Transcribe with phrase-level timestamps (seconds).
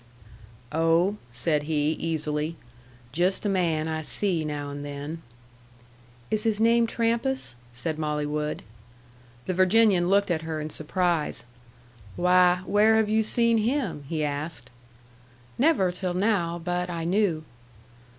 [0.71, 2.55] "Oh," said he, easily,
[3.11, 5.21] "just a man I see now and then."
[6.31, 8.63] "Is his name Trampas?" said Molly Wood.
[9.45, 11.45] The Virginian looked at her in surprise.
[12.15, 14.71] "Why, where have you seen him?" he asked.
[15.59, 16.57] "Never till now.
[16.57, 17.43] But I knew."